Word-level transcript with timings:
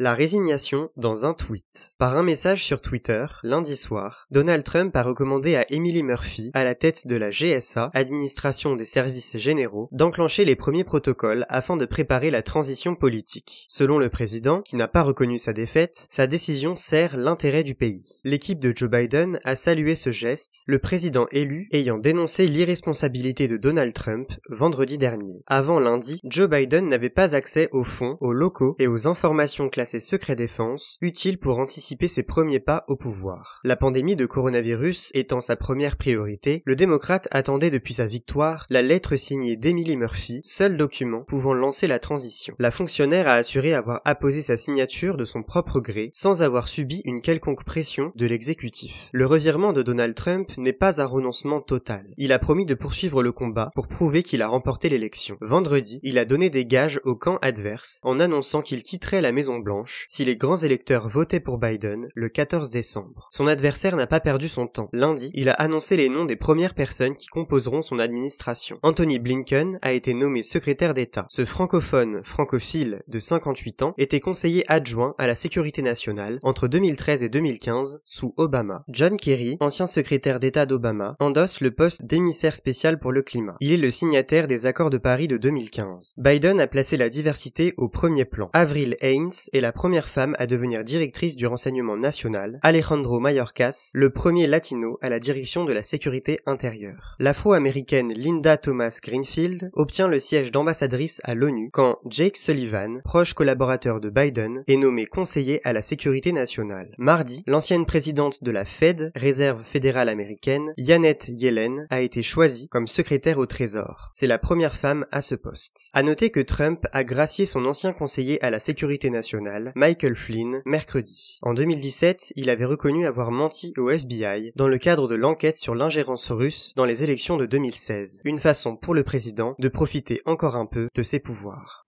La 0.00 0.14
résignation 0.14 0.90
dans 0.96 1.24
un 1.24 1.34
tweet. 1.34 1.94
Par 1.98 2.16
un 2.16 2.24
message 2.24 2.64
sur 2.64 2.80
Twitter, 2.80 3.26
lundi 3.44 3.76
soir, 3.76 4.26
Donald 4.32 4.64
Trump 4.64 4.96
a 4.96 5.04
recommandé 5.04 5.54
à 5.54 5.72
Emily 5.72 6.02
Murphy, 6.02 6.50
à 6.52 6.64
la 6.64 6.74
tête 6.74 7.06
de 7.06 7.14
la 7.16 7.30
GSA, 7.30 7.92
Administration 7.94 8.74
des 8.74 8.86
Services 8.86 9.36
Généraux, 9.36 9.88
d'enclencher 9.92 10.44
les 10.44 10.56
premiers 10.56 10.82
protocoles 10.82 11.46
afin 11.48 11.76
de 11.76 11.84
préparer 11.84 12.32
la 12.32 12.42
transition 12.42 12.96
politique. 12.96 13.66
Selon 13.68 14.00
le 14.00 14.08
président, 14.08 14.62
qui 14.62 14.74
n'a 14.74 14.88
pas 14.88 15.04
reconnu 15.04 15.38
sa 15.38 15.52
défaite, 15.52 16.06
sa 16.08 16.26
décision 16.26 16.74
sert 16.74 17.16
l'intérêt 17.16 17.62
du 17.62 17.76
pays. 17.76 18.18
L'équipe 18.24 18.58
de 18.58 18.72
Joe 18.74 18.90
Biden 18.90 19.38
a 19.44 19.54
salué 19.54 19.94
ce 19.94 20.10
geste, 20.10 20.64
le 20.66 20.80
président 20.80 21.26
élu 21.30 21.68
ayant 21.70 21.98
dénoncé 21.98 22.48
l'irresponsabilité 22.48 23.46
de 23.46 23.56
Donald 23.56 23.94
Trump 23.94 24.32
vendredi 24.48 24.98
dernier. 24.98 25.44
Avant 25.46 25.78
lundi, 25.78 26.18
Joe 26.24 26.48
Biden 26.48 26.88
n'avait 26.88 27.10
pas 27.10 27.36
accès 27.36 27.68
aux 27.70 27.84
fonds, 27.84 28.18
aux 28.20 28.32
locaux 28.32 28.74
et 28.80 28.88
aux 28.88 29.06
informations 29.06 29.68
classées 29.68 29.83
ses 29.84 30.00
secrets 30.00 30.36
défense, 30.36 30.98
utiles 31.00 31.38
pour 31.38 31.58
anticiper 31.58 32.08
ses 32.08 32.22
premiers 32.22 32.60
pas 32.60 32.84
au 32.88 32.96
pouvoir. 32.96 33.60
La 33.64 33.76
pandémie 33.76 34.16
de 34.16 34.26
coronavirus 34.26 35.10
étant 35.14 35.40
sa 35.40 35.56
première 35.56 35.96
priorité, 35.96 36.62
le 36.64 36.76
démocrate 36.76 37.28
attendait 37.30 37.70
depuis 37.70 37.94
sa 37.94 38.06
victoire 38.06 38.66
la 38.70 38.82
lettre 38.82 39.16
signée 39.16 39.56
d'Emily 39.56 39.96
Murphy, 39.96 40.40
seul 40.44 40.76
document 40.76 41.24
pouvant 41.28 41.54
lancer 41.54 41.86
la 41.86 41.98
transition. 41.98 42.54
La 42.58 42.70
fonctionnaire 42.70 43.28
a 43.28 43.34
assuré 43.34 43.74
avoir 43.74 44.00
apposé 44.04 44.40
sa 44.40 44.56
signature 44.56 45.16
de 45.16 45.24
son 45.24 45.42
propre 45.42 45.80
gré, 45.80 46.10
sans 46.12 46.42
avoir 46.42 46.68
subi 46.68 47.00
une 47.04 47.22
quelconque 47.22 47.64
pression 47.64 48.12
de 48.14 48.26
l'exécutif. 48.26 49.08
Le 49.12 49.26
revirement 49.26 49.72
de 49.72 49.82
Donald 49.82 50.14
Trump 50.14 50.50
n'est 50.56 50.72
pas 50.72 51.00
un 51.00 51.06
renoncement 51.06 51.60
total. 51.60 52.06
Il 52.16 52.32
a 52.32 52.38
promis 52.38 52.66
de 52.66 52.74
poursuivre 52.74 53.22
le 53.22 53.32
combat 53.32 53.70
pour 53.74 53.88
prouver 53.88 54.22
qu'il 54.22 54.42
a 54.42 54.48
remporté 54.48 54.88
l'élection. 54.88 55.36
Vendredi, 55.40 56.00
il 56.02 56.18
a 56.18 56.24
donné 56.24 56.50
des 56.50 56.66
gages 56.66 57.00
au 57.04 57.14
camp 57.14 57.38
adverse 57.42 58.00
en 58.02 58.20
annonçant 58.20 58.62
qu'il 58.62 58.82
quitterait 58.82 59.20
la 59.20 59.32
Maison 59.32 59.58
Blanche 59.58 59.73
si 60.08 60.24
les 60.24 60.36
grands 60.36 60.56
électeurs 60.56 61.08
votaient 61.08 61.40
pour 61.40 61.58
Biden 61.58 62.08
le 62.14 62.28
14 62.28 62.70
décembre. 62.70 63.28
Son 63.30 63.46
adversaire 63.46 63.96
n'a 63.96 64.06
pas 64.06 64.20
perdu 64.20 64.48
son 64.48 64.66
temps. 64.66 64.88
Lundi, 64.92 65.30
il 65.34 65.48
a 65.48 65.54
annoncé 65.54 65.96
les 65.96 66.08
noms 66.08 66.24
des 66.24 66.36
premières 66.36 66.74
personnes 66.74 67.14
qui 67.14 67.26
composeront 67.26 67.82
son 67.82 67.98
administration. 67.98 68.78
Anthony 68.82 69.18
Blinken 69.18 69.78
a 69.82 69.92
été 69.92 70.14
nommé 70.14 70.42
secrétaire 70.42 70.94
d'État. 70.94 71.26
Ce 71.30 71.44
francophone 71.44 72.22
francophile 72.22 73.02
de 73.08 73.18
58 73.18 73.82
ans 73.82 73.94
était 73.98 74.20
conseiller 74.20 74.64
adjoint 74.70 75.14
à 75.18 75.26
la 75.26 75.34
sécurité 75.34 75.82
nationale 75.82 76.38
entre 76.42 76.68
2013 76.68 77.22
et 77.22 77.28
2015 77.28 78.00
sous 78.04 78.34
Obama. 78.36 78.84
John 78.88 79.16
Kerry, 79.16 79.56
ancien 79.60 79.86
secrétaire 79.86 80.40
d'État 80.40 80.66
d'Obama, 80.66 81.16
endosse 81.20 81.60
le 81.60 81.70
poste 81.70 82.04
d'émissaire 82.04 82.56
spécial 82.56 82.98
pour 82.98 83.12
le 83.12 83.22
climat. 83.22 83.56
Il 83.60 83.72
est 83.72 83.76
le 83.76 83.90
signataire 83.90 84.46
des 84.46 84.66
accords 84.66 84.90
de 84.90 84.98
Paris 84.98 85.28
de 85.28 85.36
2015. 85.36 86.14
Biden 86.18 86.60
a 86.60 86.66
placé 86.66 86.96
la 86.96 87.08
diversité 87.08 87.74
au 87.76 87.88
premier 87.88 88.24
plan. 88.24 88.50
Avril 88.52 88.96
Haines 89.00 89.30
est 89.52 89.60
la 89.64 89.72
première 89.72 90.10
femme 90.10 90.36
à 90.38 90.46
devenir 90.46 90.84
directrice 90.84 91.36
du 91.36 91.46
renseignement 91.46 91.96
national, 91.96 92.58
Alejandro 92.60 93.18
Mayorkas, 93.18 93.92
le 93.94 94.10
premier 94.10 94.46
latino 94.46 94.98
à 95.00 95.08
la 95.08 95.18
direction 95.18 95.64
de 95.64 95.72
la 95.72 95.82
sécurité 95.82 96.38
intérieure. 96.44 97.16
L'afro-américaine 97.18 98.12
Linda 98.12 98.58
Thomas 98.58 98.98
Greenfield 99.02 99.70
obtient 99.72 100.06
le 100.06 100.20
siège 100.20 100.50
d'ambassadrice 100.50 101.22
à 101.24 101.34
l'ONU 101.34 101.70
quand 101.72 101.96
Jake 102.06 102.36
Sullivan, 102.36 103.00
proche 103.04 103.32
collaborateur 103.32 104.02
de 104.02 104.10
Biden, 104.10 104.64
est 104.68 104.76
nommé 104.76 105.06
conseiller 105.06 105.66
à 105.66 105.72
la 105.72 105.80
sécurité 105.80 106.32
nationale. 106.32 106.94
Mardi, 106.98 107.42
l'ancienne 107.46 107.86
présidente 107.86 108.44
de 108.44 108.50
la 108.50 108.66
Fed, 108.66 109.12
réserve 109.14 109.62
fédérale 109.64 110.10
américaine, 110.10 110.74
Janet 110.76 111.24
Yellen, 111.28 111.86
a 111.88 112.02
été 112.02 112.22
choisie 112.22 112.68
comme 112.68 112.86
secrétaire 112.86 113.38
au 113.38 113.46
Trésor. 113.46 114.10
C'est 114.12 114.26
la 114.26 114.38
première 114.38 114.76
femme 114.76 115.06
à 115.10 115.22
ce 115.22 115.34
poste. 115.34 115.88
À 115.94 116.02
noter 116.02 116.28
que 116.28 116.40
Trump 116.40 116.84
a 116.92 117.02
gracié 117.02 117.46
son 117.46 117.64
ancien 117.64 117.94
conseiller 117.94 118.44
à 118.44 118.50
la 118.50 118.60
sécurité 118.60 119.08
nationale 119.08 119.53
Michael 119.74 120.16
Flynn, 120.16 120.62
mercredi. 120.64 121.38
En 121.42 121.54
2017, 121.54 122.32
il 122.36 122.50
avait 122.50 122.64
reconnu 122.64 123.06
avoir 123.06 123.30
menti 123.30 123.72
au 123.76 123.90
FBI 123.90 124.52
dans 124.56 124.68
le 124.68 124.78
cadre 124.78 125.08
de 125.08 125.14
l'enquête 125.14 125.56
sur 125.56 125.74
l'ingérence 125.74 126.30
russe 126.30 126.72
dans 126.76 126.84
les 126.84 127.04
élections 127.04 127.36
de 127.36 127.46
2016. 127.46 128.22
Une 128.24 128.38
façon 128.38 128.76
pour 128.76 128.94
le 128.94 129.04
président 129.04 129.54
de 129.58 129.68
profiter 129.68 130.20
encore 130.24 130.56
un 130.56 130.66
peu 130.66 130.88
de 130.94 131.02
ses 131.02 131.20
pouvoirs. 131.20 131.83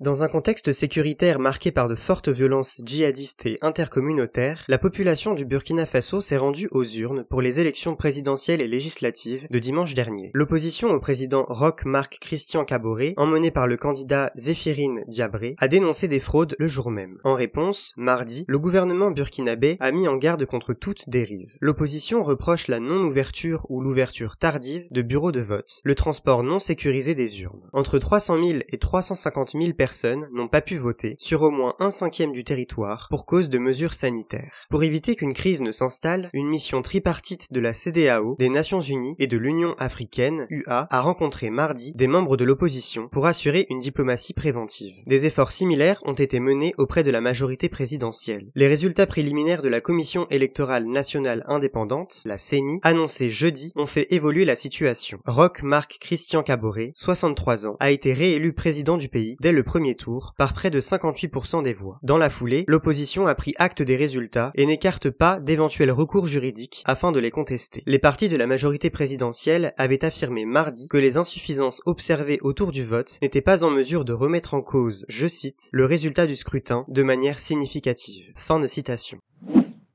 Dans 0.00 0.22
un 0.22 0.28
contexte 0.28 0.72
sécuritaire 0.72 1.38
marqué 1.38 1.72
par 1.72 1.86
de 1.86 1.94
fortes 1.94 2.30
violences 2.30 2.80
djihadistes 2.82 3.44
et 3.44 3.58
intercommunautaires, 3.60 4.64
la 4.66 4.78
population 4.78 5.34
du 5.34 5.44
Burkina 5.44 5.84
Faso 5.84 6.22
s'est 6.22 6.38
rendue 6.38 6.70
aux 6.70 6.84
urnes 6.84 7.24
pour 7.28 7.42
les 7.42 7.60
élections 7.60 7.96
présidentielles 7.96 8.62
et 8.62 8.66
législatives 8.66 9.46
de 9.50 9.58
dimanche 9.58 9.92
dernier. 9.92 10.30
L'opposition 10.32 10.88
au 10.88 11.00
président 11.00 11.44
Roch 11.46 11.84
Marc 11.84 12.16
Christian 12.18 12.64
Caboret, 12.64 13.12
emmenée 13.18 13.50
par 13.50 13.66
le 13.66 13.76
candidat 13.76 14.32
Zéphirine 14.36 15.04
Diabré, 15.06 15.54
a 15.58 15.68
dénoncé 15.68 16.08
des 16.08 16.18
fraudes 16.18 16.56
le 16.58 16.66
jour 16.66 16.90
même. 16.90 17.18
En 17.22 17.34
réponse, 17.34 17.92
mardi, 17.98 18.46
le 18.48 18.58
gouvernement 18.58 19.10
burkinabé 19.10 19.76
a 19.80 19.92
mis 19.92 20.08
en 20.08 20.16
garde 20.16 20.46
contre 20.46 20.72
toute 20.72 21.10
dérive. 21.10 21.52
L'opposition 21.60 22.24
reproche 22.24 22.68
la 22.68 22.80
non-ouverture 22.80 23.66
ou 23.68 23.82
l'ouverture 23.82 24.38
tardive 24.38 24.86
de 24.90 25.02
bureaux 25.02 25.30
de 25.30 25.42
vote, 25.42 25.82
le 25.84 25.94
transport 25.94 26.42
non 26.42 26.58
sécurisé 26.58 27.14
des 27.14 27.42
urnes. 27.42 27.68
Entre 27.74 27.98
300 27.98 28.42
000 28.42 28.60
et 28.66 28.78
350 28.78 29.50
000 29.52 29.74
personnes 29.74 29.89
personnes 29.90 30.28
n'ont 30.32 30.46
pas 30.46 30.60
pu 30.60 30.76
voter 30.76 31.16
sur 31.18 31.42
au 31.42 31.50
moins 31.50 31.74
un 31.80 31.90
cinquième 31.90 32.30
du 32.30 32.44
territoire 32.44 33.08
pour 33.10 33.26
cause 33.26 33.50
de 33.50 33.58
mesures 33.58 33.92
sanitaires. 33.92 34.52
Pour 34.70 34.84
éviter 34.84 35.16
qu'une 35.16 35.32
crise 35.32 35.60
ne 35.62 35.72
s'installe, 35.72 36.30
une 36.32 36.46
mission 36.46 36.80
tripartite 36.80 37.52
de 37.52 37.58
la 37.58 37.74
CDAO, 37.74 38.36
des 38.38 38.50
Nations 38.50 38.82
Unies 38.82 39.16
et 39.18 39.26
de 39.26 39.36
l'Union 39.36 39.74
africaine, 39.78 40.46
UA, 40.48 40.86
a 40.88 41.00
rencontré 41.00 41.50
mardi 41.50 41.92
des 41.96 42.06
membres 42.06 42.36
de 42.36 42.44
l'opposition 42.44 43.08
pour 43.08 43.26
assurer 43.26 43.66
une 43.68 43.80
diplomatie 43.80 44.32
préventive. 44.32 44.94
Des 45.08 45.26
efforts 45.26 45.50
similaires 45.50 46.00
ont 46.04 46.12
été 46.12 46.38
menés 46.38 46.72
auprès 46.78 47.02
de 47.02 47.10
la 47.10 47.20
majorité 47.20 47.68
présidentielle. 47.68 48.52
Les 48.54 48.68
résultats 48.68 49.08
préliminaires 49.08 49.62
de 49.62 49.68
la 49.68 49.80
Commission 49.80 50.28
électorale 50.30 50.86
nationale 50.86 51.42
indépendante, 51.48 52.22
la 52.24 52.38
CENI, 52.38 52.78
annoncés 52.84 53.30
jeudi, 53.30 53.72
ont 53.74 53.86
fait 53.86 54.06
évoluer 54.12 54.44
la 54.44 54.54
situation. 54.54 55.18
Roch 55.26 55.64
Marc 55.64 55.98
Christian 56.00 56.44
Caboret, 56.44 56.92
63 56.94 57.66
ans, 57.66 57.76
a 57.80 57.90
été 57.90 58.12
réélu 58.12 58.52
président 58.52 58.96
du 58.96 59.08
pays 59.08 59.36
dès 59.40 59.50
le 59.50 59.64
tour 59.96 60.34
par 60.38 60.54
près 60.54 60.70
de 60.70 60.80
58% 60.80 61.62
des 61.62 61.72
voix. 61.72 61.98
Dans 62.02 62.18
la 62.18 62.30
foulée, 62.30 62.64
l'opposition 62.68 63.26
a 63.26 63.34
pris 63.34 63.54
acte 63.58 63.82
des 63.82 63.96
résultats 63.96 64.52
et 64.54 64.66
n'écarte 64.66 65.10
pas 65.10 65.40
d'éventuels 65.40 65.90
recours 65.90 66.26
juridiques 66.26 66.82
afin 66.86 67.12
de 67.12 67.20
les 67.20 67.30
contester. 67.30 67.82
Les 67.86 67.98
partis 67.98 68.28
de 68.28 68.36
la 68.36 68.46
majorité 68.46 68.90
présidentielle 68.90 69.74
avaient 69.76 70.04
affirmé 70.04 70.44
mardi 70.44 70.88
que 70.88 70.96
les 70.96 71.16
insuffisances 71.16 71.82
observées 71.86 72.38
autour 72.42 72.72
du 72.72 72.84
vote 72.84 73.18
n'étaient 73.22 73.40
pas 73.40 73.64
en 73.64 73.70
mesure 73.70 74.04
de 74.04 74.12
remettre 74.12 74.54
en 74.54 74.62
cause, 74.62 75.04
je 75.08 75.26
cite, 75.26 75.68
le 75.72 75.86
résultat 75.86 76.26
du 76.26 76.36
scrutin 76.36 76.84
de 76.88 77.02
manière 77.02 77.38
significative. 77.38 78.32
Fin 78.36 78.60
de 78.60 78.66
citation. 78.66 79.18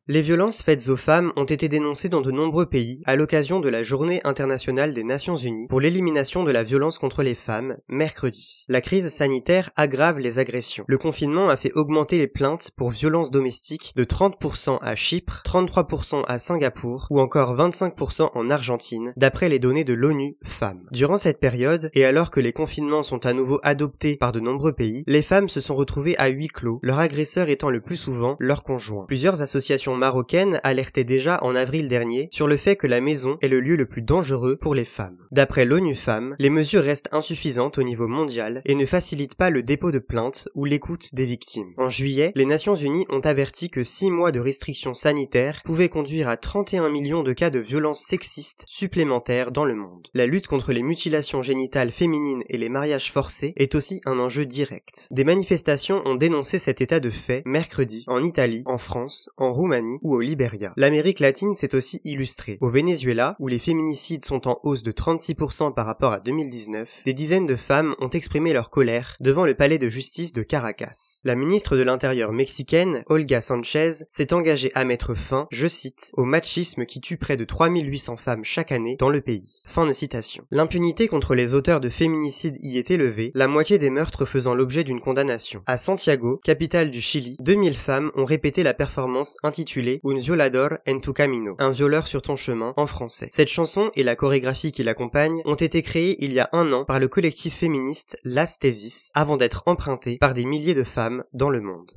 Les 0.07 0.22
violences 0.22 0.61
faites 0.61 0.87
aux 0.90 0.97
femmes 0.97 1.34
ont 1.35 1.46
été 1.46 1.67
dénoncées 1.67 2.09
dans 2.09 2.22
de 2.22 2.29
nombreux 2.29 2.67
pays 2.67 3.02
à 3.07 3.16
l'occasion 3.16 3.59
de 3.59 3.69
la 3.69 3.81
Journée 3.81 4.22
internationale 4.23 4.93
des 4.93 5.03
Nations 5.03 5.35
Unies 5.35 5.66
pour 5.67 5.81
l'élimination 5.81 6.43
de 6.43 6.52
la 6.52 6.61
violence 6.61 6.99
contre 6.99 7.23
les 7.23 7.34
femmes, 7.34 7.78
mercredi. 7.90 8.66
La 8.69 8.81
crise 8.81 9.09
sanitaire 9.09 9.72
aggrave 9.75 10.19
les 10.19 10.37
agressions. 10.37 10.85
Le 10.87 10.99
confinement 10.99 11.49
a 11.49 11.57
fait 11.57 11.72
augmenter 11.73 12.19
les 12.19 12.28
plaintes 12.28 12.69
pour 12.78 12.91
violences 12.91 13.31
domestiques 13.31 13.93
de 13.96 14.03
30% 14.03 14.78
à 14.79 14.96
Chypre, 14.96 15.41
33% 15.43 16.23
à 16.28 16.37
Singapour 16.37 17.07
ou 17.09 17.19
encore 17.19 17.55
25% 17.57 18.29
en 18.31 18.49
Argentine, 18.52 19.11
d'après 19.17 19.49
les 19.49 19.57
données 19.57 19.85
de 19.85 19.96
l'ONU 19.96 20.37
Femmes. 20.43 20.87
Durant 20.91 21.17
cette 21.17 21.40
période, 21.40 21.90
et 21.96 22.05
alors 22.05 22.29
que 22.29 22.40
les 22.40 22.53
confinements 22.53 23.02
sont 23.02 23.25
à 23.25 23.34
nouveau 23.34 23.59
adoptés 23.63 24.17
par 24.17 24.34
de 24.34 24.40
nombreux 24.40 24.73
pays, 24.73 25.03
les 25.07 25.23
femmes 25.23 25.49
se 25.49 25.61
sont 25.61 25.73
retrouvées 25.73 26.16
à 26.19 26.28
huis 26.28 26.49
clos, 26.49 26.78
leur 26.84 26.99
agresseur 26.99 27.49
étant 27.49 27.72
le 27.72 27.81
plus 27.81 27.97
souvent 27.97 28.35
leur 28.40 28.61
conjoint. 28.61 29.05
Plusieurs 29.07 29.41
associations 29.41 29.94
marocaine 29.95 30.59
alertait 30.63 31.03
déjà 31.03 31.39
en 31.41 31.55
avril 31.55 31.87
dernier 31.87 32.29
sur 32.31 32.47
le 32.47 32.57
fait 32.57 32.75
que 32.75 32.87
la 32.87 33.01
maison 33.01 33.37
est 33.41 33.47
le 33.47 33.59
lieu 33.59 33.75
le 33.75 33.85
plus 33.85 34.01
dangereux 34.01 34.57
pour 34.57 34.75
les 34.75 34.85
femmes. 34.85 35.17
D'après 35.31 35.65
l'ONU 35.65 35.95
Femmes, 35.95 36.35
les 36.39 36.49
mesures 36.49 36.83
restent 36.83 37.09
insuffisantes 37.11 37.77
au 37.77 37.83
niveau 37.83 38.07
mondial 38.07 38.61
et 38.65 38.75
ne 38.75 38.85
facilitent 38.85 39.35
pas 39.35 39.49
le 39.49 39.63
dépôt 39.63 39.91
de 39.91 39.99
plaintes 39.99 40.49
ou 40.55 40.65
l'écoute 40.65 41.13
des 41.13 41.25
victimes. 41.25 41.73
En 41.77 41.89
juillet, 41.89 42.31
les 42.35 42.45
Nations 42.45 42.75
Unies 42.75 43.05
ont 43.09 43.19
averti 43.19 43.69
que 43.69 43.83
6 43.83 44.11
mois 44.11 44.31
de 44.31 44.39
restrictions 44.39 44.93
sanitaires 44.93 45.61
pouvaient 45.65 45.89
conduire 45.89 46.29
à 46.29 46.37
31 46.37 46.89
millions 46.89 47.23
de 47.23 47.33
cas 47.33 47.49
de 47.49 47.59
violences 47.59 48.01
sexistes 48.01 48.65
supplémentaires 48.67 49.51
dans 49.51 49.65
le 49.65 49.75
monde. 49.75 50.07
La 50.13 50.25
lutte 50.25 50.47
contre 50.47 50.73
les 50.73 50.83
mutilations 50.83 51.41
génitales 51.41 51.91
féminines 51.91 52.43
et 52.49 52.57
les 52.57 52.69
mariages 52.69 53.11
forcés 53.11 53.53
est 53.57 53.75
aussi 53.75 54.01
un 54.05 54.19
enjeu 54.19 54.45
direct. 54.45 55.07
Des 55.11 55.23
manifestations 55.23 56.01
ont 56.05 56.15
dénoncé 56.15 56.59
cet 56.59 56.81
état 56.81 56.99
de 56.99 57.09
fait 57.09 57.43
mercredi 57.45 58.05
en 58.07 58.23
Italie, 58.23 58.63
en 58.65 58.77
France, 58.77 59.29
en 59.37 59.53
Roumanie 59.53 59.84
Ou 60.02 60.16
au 60.16 60.22
Liberia. 60.22 60.73
L'Amérique 60.78 61.20
latine 61.20 61.55
s'est 61.55 61.76
aussi 61.76 62.02
illustrée. 62.03 62.58
Au 62.61 62.70
Venezuela, 62.70 63.35
où 63.40 63.47
les 63.47 63.59
féminicides 63.59 64.26
sont 64.26 64.47
en 64.47 64.59
hausse 64.64 64.84
de 64.84 64.91
36% 64.91 65.73
par 65.73 65.85
rapport 65.85 66.11
à 66.11 66.20
2019, 66.20 67.02
des 67.05 67.14
dizaines 67.14 67.47
de 67.47 67.55
femmes 67.55 67.96
ont 67.99 68.09
exprimé 68.09 68.53
leur 68.53 68.70
colère 68.70 69.17
devant 69.20 69.46
le 69.46 69.55
palais 69.55 69.78
de 69.78 69.90
justice 69.90 70.34
de 70.34 70.43
Caracas. 70.43 71.22
La 71.23 71.35
ministre 71.35 71.78
de 71.78 71.84
l'Intérieur 71.84 72.32
mexicaine, 72.32 73.03
Olga 73.08 73.41
Sanchez, 73.41 73.91
s'est 74.09 74.34
engagée 74.34 74.72
à 74.76 74.84
mettre 74.84 75.16
fin, 75.16 75.47
je 75.52 75.67
cite, 75.67 76.11
au 76.14 76.23
machisme 76.23 76.85
qui 76.85 77.02
tue 77.02 77.17
près 77.17 77.38
de 77.38 77.46
3800 77.46 78.17
femmes 78.17 78.43
chaque 78.43 78.72
année 78.72 78.96
dans 78.99 79.09
le 79.09 79.22
pays. 79.22 79.64
Fin 79.66 79.85
de 79.85 79.93
citation. 79.93 80.46
L'impunité 80.52 81.08
contre 81.08 81.35
les 81.35 81.53
auteurs 81.53 81.79
de 81.79 81.90
féminicides 81.90 82.58
y 82.61 82.78
est 82.78 82.91
élevée, 82.91 83.29
la 83.34 83.47
moitié 83.47 83.78
des 83.78 83.90
meurtres 83.90 84.26
faisant 84.26 84.55
l'objet 84.55 84.84
d'une 84.84 85.02
condamnation. 85.02 85.64
À 85.66 85.78
Santiago, 85.78 86.40
capitale 86.43 86.90
du 86.90 87.02
Chili, 87.02 87.35
2000 87.40 87.76
femmes 87.76 88.11
ont 88.16 88.26
répété 88.26 88.64
la 88.64 88.73
performance 88.73 89.38
intitulée 89.43 89.74
Un 90.03 90.17
violador 90.17 90.69
en 90.87 90.99
tu 90.99 91.13
camino, 91.13 91.55
un 91.59 91.72
violeur 91.72 92.07
sur 92.07 92.22
ton 92.22 92.35
chemin 92.35 92.73
en 92.77 92.87
français. 92.87 93.29
Cette 93.31 93.49
chanson 93.49 93.91
et 93.95 94.03
la 94.03 94.16
chorégraphie 94.16 94.72
qui 94.72 94.83
l'accompagne 94.83 95.41
ont 95.45 95.55
été 95.55 95.81
créées 95.81 96.23
il 96.23 96.33
y 96.33 96.39
a 96.39 96.49
un 96.53 96.72
an 96.72 96.85
par 96.85 96.99
le 96.99 97.07
collectif 97.07 97.55
féministe 97.55 98.17
Las 98.23 98.59
Tesis, 98.59 99.11
avant 99.13 99.37
d'être 99.37 99.63
empruntées 99.66 100.17
par 100.17 100.33
des 100.33 100.45
milliers 100.45 100.73
de 100.73 100.83
femmes 100.83 101.23
dans 101.33 101.49
le 101.49 101.61
monde. 101.61 101.91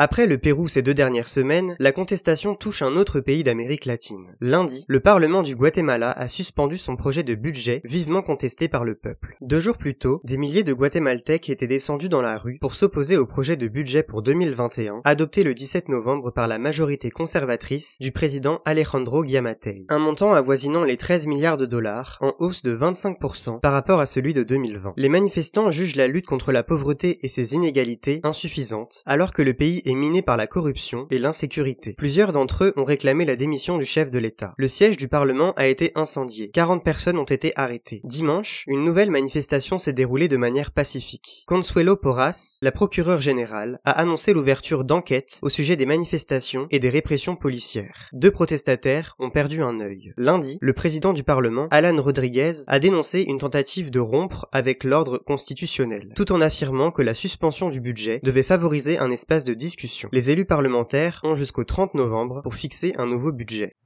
Après 0.00 0.28
le 0.28 0.38
Pérou 0.38 0.68
ces 0.68 0.80
deux 0.80 0.94
dernières 0.94 1.26
semaines, 1.26 1.74
la 1.80 1.90
contestation 1.90 2.54
touche 2.54 2.82
un 2.82 2.96
autre 2.96 3.18
pays 3.18 3.42
d'Amérique 3.42 3.84
latine. 3.84 4.36
Lundi, 4.40 4.84
le 4.86 5.00
Parlement 5.00 5.42
du 5.42 5.56
Guatemala 5.56 6.12
a 6.12 6.28
suspendu 6.28 6.78
son 6.78 6.94
projet 6.94 7.24
de 7.24 7.34
budget 7.34 7.80
vivement 7.82 8.22
contesté 8.22 8.68
par 8.68 8.84
le 8.84 8.94
peuple. 8.94 9.36
Deux 9.40 9.58
jours 9.58 9.76
plus 9.76 9.98
tôt, 9.98 10.20
des 10.22 10.36
milliers 10.36 10.62
de 10.62 10.72
Guatémaltèques 10.72 11.50
étaient 11.50 11.66
descendus 11.66 12.08
dans 12.08 12.22
la 12.22 12.38
rue 12.38 12.58
pour 12.60 12.76
s'opposer 12.76 13.16
au 13.16 13.26
projet 13.26 13.56
de 13.56 13.66
budget 13.66 14.04
pour 14.04 14.22
2021, 14.22 15.00
adopté 15.02 15.42
le 15.42 15.52
17 15.52 15.88
novembre 15.88 16.30
par 16.30 16.46
la 16.46 16.60
majorité 16.60 17.10
conservatrice 17.10 17.96
du 17.98 18.12
président 18.12 18.60
Alejandro 18.64 19.24
Giamatei. 19.24 19.84
Un 19.88 19.98
montant 19.98 20.32
avoisinant 20.32 20.84
les 20.84 20.96
13 20.96 21.26
milliards 21.26 21.58
de 21.58 21.66
dollars, 21.66 22.18
en 22.20 22.34
hausse 22.38 22.62
de 22.62 22.76
25% 22.76 23.58
par 23.58 23.72
rapport 23.72 23.98
à 23.98 24.06
celui 24.06 24.32
de 24.32 24.44
2020. 24.44 24.92
Les 24.96 25.08
manifestants 25.08 25.72
jugent 25.72 25.96
la 25.96 26.06
lutte 26.06 26.28
contre 26.28 26.52
la 26.52 26.62
pauvreté 26.62 27.18
et 27.24 27.28
ses 27.28 27.54
inégalités 27.54 28.20
insuffisante, 28.22 29.02
alors 29.04 29.32
que 29.32 29.42
le 29.42 29.54
pays 29.54 29.82
est 29.88 29.94
miné 29.94 30.22
par 30.22 30.36
la 30.36 30.46
corruption 30.46 31.06
et 31.10 31.18
l'insécurité. 31.18 31.94
Plusieurs 31.96 32.32
d'entre 32.32 32.64
eux 32.64 32.72
ont 32.76 32.84
réclamé 32.84 33.24
la 33.24 33.36
démission 33.36 33.78
du 33.78 33.86
chef 33.86 34.10
de 34.10 34.18
l'État. 34.18 34.54
Le 34.58 34.68
siège 34.68 34.96
du 34.96 35.08
Parlement 35.08 35.52
a 35.54 35.66
été 35.66 35.92
incendié. 35.94 36.50
40 36.50 36.84
personnes 36.84 37.18
ont 37.18 37.24
été 37.24 37.52
arrêtées. 37.56 38.02
Dimanche, 38.04 38.64
une 38.66 38.84
nouvelle 38.84 39.10
manifestation 39.10 39.78
s'est 39.78 39.94
déroulée 39.94 40.28
de 40.28 40.36
manière 40.36 40.72
pacifique. 40.72 41.44
Consuelo 41.46 41.96
Porras, 41.96 42.58
la 42.60 42.72
procureure 42.72 43.20
générale, 43.20 43.80
a 43.84 43.92
annoncé 43.92 44.32
l'ouverture 44.32 44.84
d'enquêtes 44.84 45.38
au 45.42 45.48
sujet 45.48 45.76
des 45.76 45.86
manifestations 45.86 46.66
et 46.70 46.78
des 46.78 46.90
répressions 46.90 47.36
policières. 47.36 48.10
Deux 48.12 48.30
protestataires 48.30 49.16
ont 49.18 49.30
perdu 49.30 49.62
un 49.62 49.80
œil. 49.80 50.12
Lundi, 50.16 50.58
le 50.60 50.72
président 50.74 51.12
du 51.12 51.22
Parlement, 51.22 51.68
Alan 51.70 52.00
Rodriguez, 52.02 52.52
a 52.66 52.78
dénoncé 52.78 53.22
une 53.22 53.38
tentative 53.38 53.90
de 53.90 54.00
rompre 54.00 54.48
avec 54.52 54.84
l'ordre 54.84 55.18
constitutionnel, 55.18 56.12
tout 56.14 56.30
en 56.32 56.40
affirmant 56.40 56.90
que 56.90 57.02
la 57.02 57.14
suspension 57.14 57.70
du 57.70 57.80
budget 57.80 58.20
devait 58.22 58.42
favoriser 58.42 58.98
un 58.98 59.10
espace 59.10 59.44
de 59.44 59.54
discussion 59.54 59.77
les 60.12 60.30
élus 60.30 60.44
parlementaires 60.44 61.20
ont 61.24 61.34
jusqu'au 61.34 61.64
30 61.64 61.94
novembre 61.94 62.42
pour 62.42 62.54
fixer 62.54 62.94
un 62.96 63.06
nouveau 63.06 63.32
budget. 63.32 63.76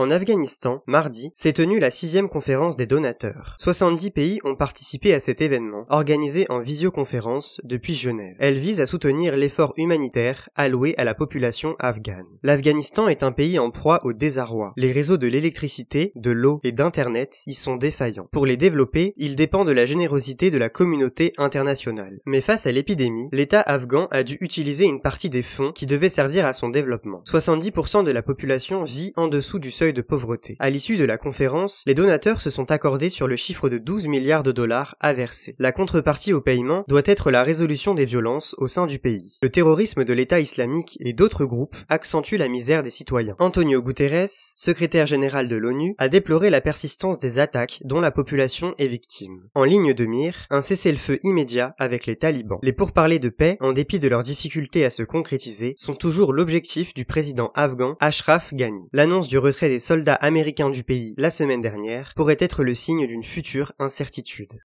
En 0.00 0.10
Afghanistan, 0.10 0.82
mardi, 0.86 1.30
s'est 1.34 1.52
tenue 1.52 1.78
la 1.78 1.90
sixième 1.90 2.30
conférence 2.30 2.78
des 2.78 2.86
donateurs. 2.86 3.54
70 3.58 4.10
pays 4.12 4.40
ont 4.44 4.54
participé 4.54 5.12
à 5.12 5.20
cet 5.20 5.42
événement, 5.42 5.84
organisé 5.90 6.46
en 6.48 6.58
visioconférence 6.58 7.60
depuis 7.64 7.94
Genève. 7.94 8.34
Elle 8.38 8.58
vise 8.58 8.80
à 8.80 8.86
soutenir 8.86 9.36
l'effort 9.36 9.74
humanitaire 9.76 10.48
alloué 10.56 10.94
à 10.96 11.04
la 11.04 11.14
population 11.14 11.76
afghane. 11.78 12.24
L'Afghanistan 12.42 13.08
est 13.08 13.22
un 13.22 13.32
pays 13.32 13.58
en 13.58 13.70
proie 13.70 14.00
au 14.06 14.14
désarroi. 14.14 14.72
Les 14.78 14.90
réseaux 14.90 15.18
de 15.18 15.26
l'électricité, 15.26 16.12
de 16.16 16.30
l'eau 16.30 16.60
et 16.64 16.72
d'Internet 16.72 17.42
y 17.46 17.52
sont 17.52 17.76
défaillants. 17.76 18.28
Pour 18.32 18.46
les 18.46 18.56
développer, 18.56 19.12
il 19.18 19.36
dépend 19.36 19.66
de 19.66 19.72
la 19.72 19.84
générosité 19.84 20.50
de 20.50 20.56
la 20.56 20.70
communauté 20.70 21.34
internationale. 21.36 22.20
Mais 22.24 22.40
face 22.40 22.66
à 22.66 22.72
l'épidémie, 22.72 23.28
l'État 23.32 23.60
afghan 23.60 24.08
a 24.12 24.22
dû 24.22 24.38
utiliser 24.40 24.86
une 24.86 25.02
partie 25.02 25.28
des 25.28 25.42
fonds 25.42 25.72
qui 25.72 25.84
devaient 25.84 26.08
servir 26.08 26.46
à 26.46 26.54
son 26.54 26.70
développement. 26.70 27.22
70% 27.26 28.02
de 28.02 28.10
la 28.10 28.22
population 28.22 28.84
vit 28.84 29.12
en 29.16 29.28
dessous 29.28 29.58
du 29.58 29.70
seuil 29.70 29.89
de 29.92 30.02
pauvreté. 30.02 30.56
À 30.58 30.70
l'issue 30.70 30.96
de 30.96 31.04
la 31.04 31.18
conférence, 31.18 31.82
les 31.86 31.94
donateurs 31.94 32.40
se 32.40 32.50
sont 32.50 32.70
accordés 32.70 33.10
sur 33.10 33.26
le 33.26 33.36
chiffre 33.36 33.68
de 33.68 33.78
12 33.78 34.06
milliards 34.06 34.42
de 34.42 34.52
dollars 34.52 34.96
à 35.00 35.12
verser. 35.12 35.54
La 35.58 35.72
contrepartie 35.72 36.32
au 36.32 36.40
paiement 36.40 36.84
doit 36.88 37.02
être 37.04 37.30
la 37.30 37.42
résolution 37.42 37.94
des 37.94 38.04
violences 38.04 38.54
au 38.58 38.66
sein 38.66 38.86
du 38.86 38.98
pays. 38.98 39.38
Le 39.42 39.50
terrorisme 39.50 40.04
de 40.04 40.12
l'État 40.12 40.40
islamique 40.40 40.96
et 41.00 41.12
d'autres 41.12 41.44
groupes 41.44 41.76
accentuent 41.88 42.38
la 42.38 42.48
misère 42.48 42.82
des 42.82 42.90
citoyens. 42.90 43.36
Antonio 43.38 43.82
Guterres, 43.82 44.28
secrétaire 44.54 45.06
général 45.06 45.48
de 45.48 45.56
l'ONU, 45.56 45.94
a 45.98 46.08
déploré 46.08 46.50
la 46.50 46.60
persistance 46.60 47.18
des 47.18 47.38
attaques 47.38 47.80
dont 47.84 48.00
la 48.00 48.10
population 48.10 48.74
est 48.78 48.88
victime. 48.88 49.48
En 49.54 49.64
ligne 49.64 49.94
de 49.94 50.06
mire, 50.06 50.46
un 50.50 50.60
cessez-le-feu 50.60 51.18
immédiat 51.22 51.74
avec 51.78 52.06
les 52.06 52.16
talibans. 52.16 52.58
Les 52.62 52.72
pourparlers 52.72 53.18
de 53.18 53.28
paix, 53.28 53.56
en 53.60 53.72
dépit 53.72 53.98
de 53.98 54.08
leurs 54.08 54.22
difficultés 54.22 54.84
à 54.84 54.90
se 54.90 55.02
concrétiser, 55.02 55.74
sont 55.76 55.94
toujours 55.94 56.32
l'objectif 56.32 56.94
du 56.94 57.04
président 57.04 57.50
afghan 57.54 57.96
Ashraf 58.00 58.54
Ghani. 58.54 58.88
L'annonce 58.92 59.28
du 59.28 59.38
retrait 59.38 59.68
des 59.68 59.78
soldats 59.80 60.14
américains 60.14 60.70
du 60.70 60.84
pays 60.84 61.14
la 61.16 61.30
semaine 61.30 61.60
dernière 61.60 62.12
pourrait 62.14 62.36
être 62.38 62.62
le 62.62 62.74
signe 62.74 63.06
d'une 63.06 63.24
future 63.24 63.72
incertitude. 63.78 64.60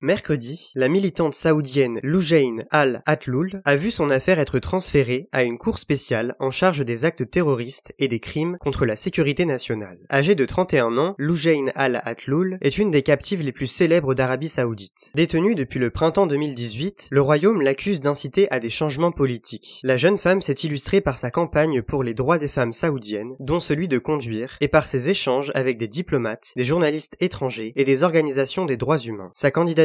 Mercredi, 0.00 0.70
la 0.76 0.86
militante 0.86 1.34
saoudienne 1.34 1.98
Loujain 2.04 2.58
Al-Atloul 2.70 3.60
a 3.64 3.74
vu 3.74 3.90
son 3.90 4.10
affaire 4.10 4.38
être 4.38 4.60
transférée 4.60 5.28
à 5.32 5.42
une 5.42 5.58
cour 5.58 5.80
spéciale 5.80 6.36
en 6.38 6.52
charge 6.52 6.84
des 6.84 7.04
actes 7.04 7.28
terroristes 7.28 7.92
et 7.98 8.06
des 8.06 8.20
crimes 8.20 8.58
contre 8.60 8.86
la 8.86 8.94
sécurité 8.94 9.44
nationale. 9.44 9.98
Âgée 10.08 10.36
de 10.36 10.44
31 10.44 10.96
ans, 10.98 11.16
Loujain 11.18 11.66
Al-Atloul 11.74 12.58
est 12.60 12.78
une 12.78 12.92
des 12.92 13.02
captives 13.02 13.42
les 13.42 13.50
plus 13.50 13.66
célèbres 13.66 14.14
d'Arabie 14.14 14.48
saoudite. 14.48 15.10
Détenue 15.16 15.56
depuis 15.56 15.80
le 15.80 15.90
printemps 15.90 16.28
2018, 16.28 17.08
le 17.10 17.20
royaume 17.20 17.60
l'accuse 17.60 18.00
d'inciter 18.00 18.48
à 18.52 18.60
des 18.60 18.70
changements 18.70 19.10
politiques. 19.10 19.80
La 19.82 19.96
jeune 19.96 20.18
femme 20.18 20.42
s'est 20.42 20.52
illustrée 20.52 21.00
par 21.00 21.18
sa 21.18 21.32
campagne 21.32 21.82
pour 21.82 22.04
les 22.04 22.14
droits 22.14 22.38
des 22.38 22.46
femmes 22.46 22.72
saoudiennes, 22.72 23.34
dont 23.40 23.58
celui 23.58 23.88
de 23.88 23.98
conduire, 23.98 24.58
et 24.60 24.68
par 24.68 24.86
ses 24.86 25.08
échanges 25.08 25.50
avec 25.56 25.76
des 25.76 25.88
diplomates, 25.88 26.52
des 26.54 26.64
journalistes 26.64 27.16
étrangers 27.18 27.72
et 27.74 27.84
des 27.84 28.04
organisations 28.04 28.64
des 28.64 28.76
droits 28.76 28.98
humains. 28.98 29.32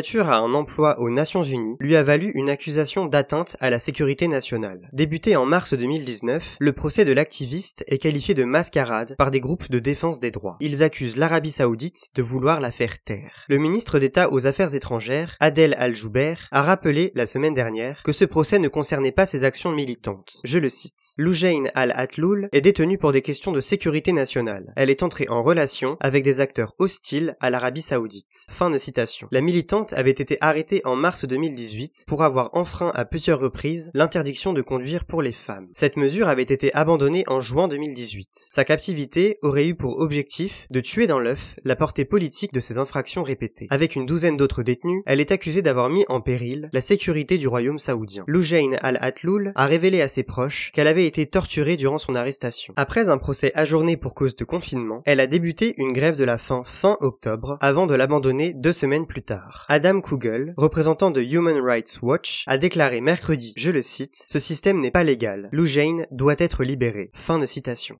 Candidature 0.04 0.30
à 0.30 0.40
un 0.40 0.54
emploi 0.54 1.00
aux 1.00 1.10
Nations 1.10 1.46
Unies 1.46 1.78
lui 1.80 1.96
a 1.96 2.04
valu 2.04 2.34
une 2.36 2.50
accusation 2.50 3.06
d'atteinte 3.06 3.56
à 3.62 3.70
la 3.70 3.80
sécurité 3.80 4.28
nationale. 4.28 4.90
Débuté 4.92 5.38
en 5.38 5.46
mars 5.46 5.74
2019, 5.74 6.58
le 6.60 6.74
procès 6.74 7.06
de 7.06 7.14
l'activiste 7.14 7.86
est 7.88 8.00
qualifié 8.00 8.34
de 8.34 8.44
mascarade 8.44 9.16
par 9.18 9.32
des 9.32 9.40
groupes 9.40 9.72
de 9.72 9.80
défense 9.80 10.20
des 10.20 10.32
droits. 10.32 10.58
Ils 10.60 10.84
accusent 10.84 11.16
l'Arabie 11.16 11.52
saoudite 11.52 12.10
de 12.16 12.22
vouloir 12.22 12.60
la 12.60 12.74
faire 12.74 13.02
taire. 13.02 13.46
Le 13.48 13.58
ministre 13.58 13.98
d'État 13.98 14.34
aux 14.34 14.46
Affaires 14.46 14.76
étrangères, 14.76 15.38
Adel 15.40 15.74
Al-Jouber, 15.78 16.36
a 16.52 16.64
rappelé 16.64 17.14
la 17.16 17.26
semaine 17.26 17.54
dernière 17.54 18.04
que 18.04 18.12
ce 18.12 18.26
procès 18.26 18.60
ne 18.60 18.68
concernait 18.68 19.14
pas 19.14 19.26
ses 19.26 19.46
actions 19.46 19.72
militantes. 19.72 20.42
Je 20.44 20.60
le 20.60 20.68
cite. 20.68 21.14
Loujain 21.18 21.64
Al-Atloul 21.76 22.50
est 22.52 22.62
détenue 22.62 22.98
pour 22.98 23.14
des 23.14 23.22
questions 23.22 23.54
de 23.54 23.62
sécurité 23.62 24.12
nationale. 24.12 24.74
Elle 24.76 24.90
est 24.90 25.04
entrée 25.04 25.28
en 25.30 25.44
relation 25.44 25.96
avec 26.02 26.26
des 26.26 26.42
acteurs 26.42 26.76
hostiles 26.78 27.38
à 27.40 27.50
l'Arabie 27.50 27.82
saoudite. 27.82 28.48
Fin 28.50 28.70
de 28.70 28.78
citation. 28.78 29.30
La 29.32 29.40
militante 29.40 29.93
avait 29.94 30.12
été 30.12 30.38
arrêté 30.42 30.82
en 30.86 30.96
mars 30.96 31.26
2018 31.26 32.06
pour 32.08 32.24
avoir 32.24 32.50
enfreint 32.54 32.92
à 32.96 33.06
plusieurs 33.06 33.40
reprises 33.40 33.92
l'interdiction 33.94 34.54
de 34.54 34.62
conduire 34.62 35.06
pour 35.06 35.22
les 35.22 35.32
femmes. 35.32 35.70
Cette 35.74 35.98
mesure 35.98 36.28
avait 36.28 36.44
été 36.44 36.74
abandonnée 36.74 37.24
en 37.28 37.42
juin 37.42 37.68
2018. 37.68 38.30
Sa 38.34 38.64
captivité 38.66 39.38
aurait 39.42 39.68
eu 39.68 39.76
pour 39.76 40.00
objectif 40.00 40.68
de 40.70 40.80
tuer 40.80 41.08
dans 41.08 41.20
l'œuf 41.20 41.56
la 41.64 41.76
portée 41.76 42.06
politique 42.06 42.54
de 42.54 42.60
ces 42.60 42.78
infractions 42.78 43.24
répétées. 43.24 43.68
Avec 43.70 43.96
une 43.96 44.06
douzaine 44.06 44.38
d'autres 44.38 44.64
détenus, 44.64 45.04
elle 45.06 45.20
est 45.20 45.32
accusée 45.32 45.62
d'avoir 45.62 45.90
mis 45.90 46.06
en 46.08 46.22
péril 46.22 46.70
la 46.74 46.82
sécurité 46.82 47.38
du 47.38 47.48
royaume 47.48 47.80
saoudien. 47.80 48.24
Loujain 48.28 48.72
al-Atloul 48.82 49.52
a 49.56 49.66
révélé 49.66 50.02
à 50.02 50.08
ses 50.08 50.24
proches 50.24 50.72
qu'elle 50.74 50.88
avait 50.88 51.06
été 51.06 51.26
torturée 51.26 51.78
durant 51.78 51.98
son 51.98 52.16
arrestation. 52.16 52.74
Après 52.78 53.10
un 53.10 53.18
procès 53.18 53.52
ajourné 53.56 53.98
pour 53.98 54.14
cause 54.14 54.36
de 54.36 54.46
confinement, 54.46 55.02
elle 55.06 55.20
a 55.20 55.28
débuté 55.28 55.74
une 55.78 55.94
grève 55.94 56.16
de 56.16 56.24
la 56.24 56.38
faim 56.38 56.64
fin 56.66 56.98
octobre 57.02 57.58
avant 57.62 57.88
de 57.88 57.96
l'abandonner 57.96 58.54
deux 58.54 58.74
semaines 58.74 59.06
plus 59.06 59.24
tard. 59.24 59.66
Adam 59.84 60.00
Kugel, 60.00 60.54
représentant 60.56 61.12
de 61.12 61.22
Human 61.22 61.60
Rights 61.60 62.00
Watch, 62.02 62.46
a 62.48 62.58
déclaré 62.58 63.02
mercredi, 63.02 63.54
je 63.58 63.70
le 63.70 63.82
cite, 63.82 64.16
Ce 64.30 64.40
système 64.40 64.80
n'est 64.80 64.92
pas 64.92 65.04
légal. 65.04 65.50
Lou 65.52 65.66
Jane 65.66 66.08
doit 66.10 66.36
être 66.38 66.64
libéré. 66.64 67.12
Fin 67.14 67.38
de 67.38 67.46
citation. 67.46 68.00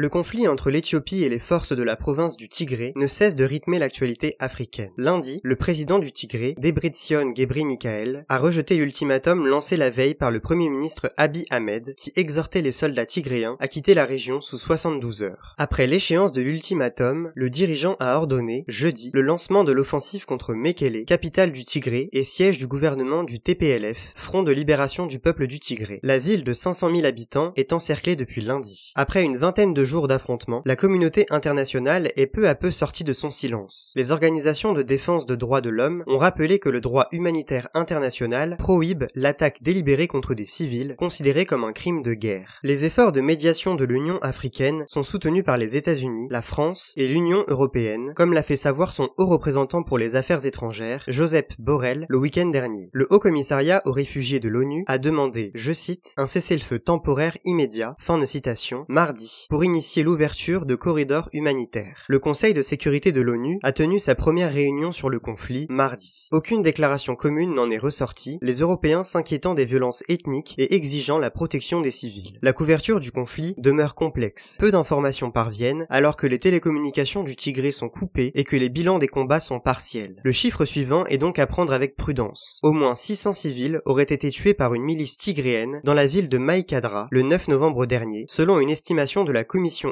Le 0.00 0.08
conflit 0.08 0.48
entre 0.48 0.70
l'Éthiopie 0.70 1.24
et 1.24 1.28
les 1.28 1.38
forces 1.38 1.76
de 1.76 1.82
la 1.82 1.94
province 1.94 2.38
du 2.38 2.48
Tigré 2.48 2.94
ne 2.96 3.06
cesse 3.06 3.36
de 3.36 3.44
rythmer 3.44 3.78
l'actualité 3.78 4.34
africaine. 4.38 4.88
Lundi, 4.96 5.42
le 5.42 5.56
président 5.56 5.98
du 5.98 6.10
Tigré, 6.10 6.54
Debretsion 6.56 7.34
Gebri 7.36 7.66
Mikael, 7.66 8.24
a 8.30 8.38
rejeté 8.38 8.76
l'ultimatum 8.76 9.46
lancé 9.46 9.76
la 9.76 9.90
veille 9.90 10.14
par 10.14 10.30
le 10.30 10.40
premier 10.40 10.70
ministre 10.70 11.12
Abiy 11.18 11.44
Ahmed 11.50 11.94
qui 11.98 12.14
exhortait 12.16 12.62
les 12.62 12.72
soldats 12.72 13.04
tigréens 13.04 13.58
à 13.60 13.68
quitter 13.68 13.92
la 13.92 14.06
région 14.06 14.40
sous 14.40 14.56
72 14.56 15.22
heures. 15.22 15.54
Après 15.58 15.86
l'échéance 15.86 16.32
de 16.32 16.40
l'ultimatum, 16.40 17.30
le 17.34 17.50
dirigeant 17.50 17.96
a 18.00 18.16
ordonné, 18.16 18.64
jeudi, 18.68 19.10
le 19.12 19.20
lancement 19.20 19.64
de 19.64 19.72
l'offensive 19.72 20.24
contre 20.24 20.54
Mekele, 20.54 21.04
capitale 21.04 21.52
du 21.52 21.64
Tigré 21.64 22.08
et 22.14 22.24
siège 22.24 22.56
du 22.56 22.66
gouvernement 22.66 23.22
du 23.22 23.38
TPLF, 23.38 24.14
Front 24.16 24.44
de 24.44 24.52
libération 24.52 25.06
du 25.06 25.18
peuple 25.18 25.46
du 25.46 25.60
Tigré. 25.60 26.00
La 26.02 26.18
ville 26.18 26.42
de 26.42 26.54
500 26.54 26.90
000 26.90 27.04
habitants 27.04 27.52
est 27.56 27.74
encerclée 27.74 28.16
depuis 28.16 28.40
lundi. 28.40 28.92
Après 28.94 29.22
une 29.22 29.36
vingtaine 29.36 29.74
de 29.74 29.89
jours 29.90 30.08
d'affrontements, 30.08 30.62
la 30.64 30.76
communauté 30.76 31.26
internationale 31.30 32.12
est 32.16 32.26
peu 32.26 32.48
à 32.48 32.54
peu 32.54 32.70
sortie 32.70 33.04
de 33.04 33.12
son 33.12 33.30
silence. 33.30 33.92
Les 33.96 34.12
organisations 34.12 34.72
de 34.72 34.82
défense 34.82 35.26
de 35.26 35.34
droits 35.34 35.60
de 35.60 35.68
l'homme 35.68 36.04
ont 36.06 36.18
rappelé 36.18 36.60
que 36.60 36.68
le 36.68 36.80
droit 36.80 37.08
humanitaire 37.10 37.68
international 37.74 38.56
prohibe 38.56 39.04
l'attaque 39.16 39.62
délibérée 39.62 40.06
contre 40.06 40.34
des 40.34 40.46
civils, 40.46 40.94
considérés 40.96 41.44
comme 41.44 41.64
un 41.64 41.72
crime 41.72 42.02
de 42.02 42.14
guerre. 42.14 42.60
Les 42.62 42.84
efforts 42.84 43.10
de 43.10 43.20
médiation 43.20 43.74
de 43.74 43.84
l'Union 43.84 44.18
africaine 44.22 44.84
sont 44.86 45.02
soutenus 45.02 45.44
par 45.44 45.58
les 45.58 45.76
États-Unis, 45.76 46.28
la 46.30 46.42
France 46.42 46.94
et 46.96 47.08
l'Union 47.08 47.44
européenne, 47.48 48.12
comme 48.14 48.32
l'a 48.32 48.44
fait 48.44 48.56
savoir 48.56 48.92
son 48.92 49.08
haut 49.18 49.26
représentant 49.26 49.82
pour 49.82 49.98
les 49.98 50.14
affaires 50.14 50.46
étrangères, 50.46 51.02
Joseph 51.08 51.58
Borrell, 51.58 52.06
le 52.08 52.18
week-end 52.18 52.46
dernier. 52.46 52.90
Le 52.92 53.08
Haut 53.10 53.18
Commissariat 53.18 53.82
aux 53.86 53.92
réfugiés 53.92 54.38
de 54.38 54.48
l'ONU 54.48 54.84
a 54.86 54.98
demandé, 54.98 55.50
je 55.56 55.72
cite, 55.72 56.14
un 56.16 56.28
cessez-le-feu 56.28 56.78
temporaire 56.78 57.36
immédiat, 57.44 57.96
fin 57.98 58.18
de 58.18 58.26
citation, 58.26 58.84
mardi, 58.88 59.46
pour 59.50 59.64
initier 59.70 60.02
l'ouverture 60.02 60.66
de 60.66 60.74
corridors 60.74 61.28
humanitaires. 61.32 62.02
Le 62.08 62.18
Conseil 62.18 62.54
de 62.54 62.62
sécurité 62.62 63.12
de 63.12 63.20
l'ONU 63.20 63.60
a 63.62 63.70
tenu 63.70 64.00
sa 64.00 64.16
première 64.16 64.52
réunion 64.52 64.92
sur 64.92 65.08
le 65.08 65.20
conflit 65.20 65.66
mardi. 65.70 66.26
Aucune 66.32 66.62
déclaration 66.62 67.14
commune 67.14 67.54
n'en 67.54 67.70
est 67.70 67.78
ressortie, 67.78 68.40
les 68.42 68.54
Européens 68.54 69.04
s'inquiétant 69.04 69.54
des 69.54 69.64
violences 69.64 70.02
ethniques 70.08 70.56
et 70.58 70.74
exigeant 70.74 71.18
la 71.18 71.30
protection 71.30 71.82
des 71.82 71.92
civils. 71.92 72.36
La 72.42 72.52
couverture 72.52 72.98
du 72.98 73.12
conflit 73.12 73.54
demeure 73.58 73.94
complexe. 73.94 74.56
Peu 74.58 74.72
d'informations 74.72 75.30
parviennent 75.30 75.86
alors 75.88 76.16
que 76.16 76.26
les 76.26 76.40
télécommunications 76.40 77.22
du 77.22 77.36
Tigré 77.36 77.70
sont 77.70 77.88
coupées 77.88 78.32
et 78.34 78.42
que 78.42 78.56
les 78.56 78.70
bilans 78.70 78.98
des 78.98 79.06
combats 79.06 79.38
sont 79.38 79.60
partiels. 79.60 80.20
Le 80.24 80.32
chiffre 80.32 80.64
suivant 80.64 81.06
est 81.06 81.18
donc 81.18 81.38
à 81.38 81.46
prendre 81.46 81.72
avec 81.72 81.94
prudence. 81.94 82.58
Au 82.64 82.72
moins 82.72 82.96
600 82.96 83.34
civils 83.34 83.82
auraient 83.84 84.02
été 84.02 84.30
tués 84.30 84.54
par 84.54 84.74
une 84.74 84.82
milice 84.82 85.16
tigréenne 85.16 85.80
dans 85.84 85.94
la 85.94 86.08
ville 86.08 86.28
de 86.28 86.38
Maïkadra 86.38 87.06
le 87.12 87.22
9 87.22 87.46
novembre 87.46 87.86
dernier, 87.86 88.24
selon 88.28 88.58
une 88.58 88.70
estimation 88.70 89.24
de 89.24 89.32
la 89.32 89.44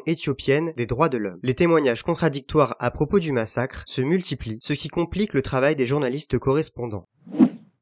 Éthiopienne 0.07 0.73
des 0.77 0.87
droits 0.87 1.09
de 1.09 1.19
l'homme. 1.19 1.41
Les 1.43 1.55
témoignages 1.55 2.03
contradictoires 2.03 2.77
à 2.79 2.91
propos 2.91 3.19
du 3.19 3.33
massacre 3.33 3.83
se 3.87 4.01
multiplient, 4.01 4.59
ce 4.63 4.73
qui 4.73 4.89
complique 4.89 5.35
le 5.35 5.43
travail 5.43 5.77
des 5.77 5.87
journalistes 5.87 6.39
correspondants. 6.39 7.09